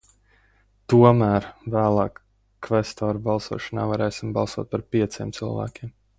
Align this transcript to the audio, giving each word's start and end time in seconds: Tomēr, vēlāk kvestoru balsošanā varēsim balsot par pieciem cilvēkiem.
Tomēr, 0.93 1.45
vēlāk 1.75 2.17
kvestoru 2.69 3.21
balsošanā 3.29 3.85
varēsim 3.93 4.33
balsot 4.39 4.73
par 4.75 4.87
pieciem 4.97 5.37
cilvēkiem. 5.41 5.95